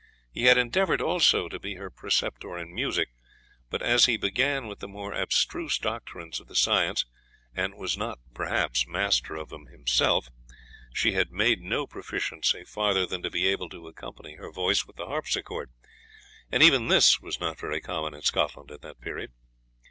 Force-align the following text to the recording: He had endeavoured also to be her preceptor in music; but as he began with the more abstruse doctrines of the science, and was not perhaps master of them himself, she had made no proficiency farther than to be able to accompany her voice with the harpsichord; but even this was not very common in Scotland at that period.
He 0.31 0.45
had 0.45 0.57
endeavoured 0.57 0.99
also 0.99 1.47
to 1.47 1.59
be 1.59 1.75
her 1.75 1.91
preceptor 1.91 2.57
in 2.57 2.73
music; 2.73 3.09
but 3.69 3.83
as 3.83 4.05
he 4.05 4.17
began 4.17 4.65
with 4.65 4.79
the 4.79 4.87
more 4.87 5.13
abstruse 5.13 5.77
doctrines 5.77 6.39
of 6.39 6.47
the 6.47 6.55
science, 6.55 7.05
and 7.53 7.75
was 7.75 7.95
not 7.95 8.17
perhaps 8.33 8.87
master 8.87 9.35
of 9.35 9.49
them 9.49 9.67
himself, 9.67 10.29
she 10.91 11.11
had 11.11 11.31
made 11.31 11.61
no 11.61 11.85
proficiency 11.85 12.63
farther 12.63 13.05
than 13.05 13.21
to 13.21 13.29
be 13.29 13.45
able 13.45 13.69
to 13.69 13.87
accompany 13.87 14.37
her 14.37 14.51
voice 14.51 14.87
with 14.87 14.95
the 14.95 15.05
harpsichord; 15.05 15.69
but 16.49 16.61
even 16.63 16.87
this 16.87 17.21
was 17.21 17.39
not 17.39 17.59
very 17.59 17.79
common 17.79 18.15
in 18.15 18.23
Scotland 18.23 18.71
at 18.71 18.81
that 18.81 19.01
period. 19.01 19.31